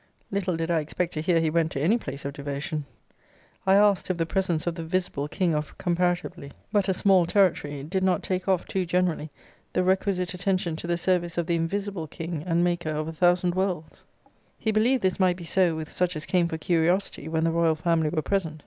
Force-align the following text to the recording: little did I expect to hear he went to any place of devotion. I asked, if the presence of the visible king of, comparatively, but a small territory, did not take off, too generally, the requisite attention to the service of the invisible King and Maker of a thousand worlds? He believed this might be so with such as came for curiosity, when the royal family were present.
little 0.31 0.55
did 0.57 0.71
I 0.71 0.79
expect 0.79 1.13
to 1.13 1.21
hear 1.21 1.39
he 1.39 1.51
went 1.51 1.71
to 1.73 1.79
any 1.79 1.95
place 1.95 2.25
of 2.25 2.33
devotion. 2.33 2.85
I 3.67 3.75
asked, 3.75 4.09
if 4.09 4.17
the 4.17 4.25
presence 4.25 4.65
of 4.65 4.73
the 4.73 4.83
visible 4.83 5.27
king 5.27 5.53
of, 5.53 5.77
comparatively, 5.77 6.53
but 6.71 6.89
a 6.89 6.93
small 6.95 7.27
territory, 7.27 7.83
did 7.83 8.01
not 8.03 8.23
take 8.23 8.47
off, 8.47 8.65
too 8.65 8.83
generally, 8.87 9.29
the 9.73 9.83
requisite 9.83 10.33
attention 10.33 10.75
to 10.77 10.87
the 10.87 10.97
service 10.97 11.37
of 11.37 11.45
the 11.45 11.53
invisible 11.55 12.07
King 12.07 12.41
and 12.47 12.63
Maker 12.63 12.89
of 12.89 13.07
a 13.09 13.13
thousand 13.13 13.53
worlds? 13.53 14.03
He 14.57 14.71
believed 14.71 15.03
this 15.03 15.19
might 15.19 15.37
be 15.37 15.43
so 15.43 15.75
with 15.75 15.87
such 15.89 16.15
as 16.15 16.25
came 16.25 16.47
for 16.47 16.57
curiosity, 16.57 17.27
when 17.27 17.43
the 17.43 17.51
royal 17.51 17.75
family 17.75 18.09
were 18.09 18.23
present. 18.23 18.59